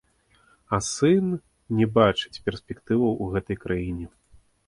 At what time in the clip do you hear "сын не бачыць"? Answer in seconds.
0.91-2.41